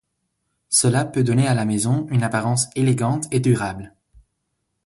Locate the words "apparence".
2.23-2.71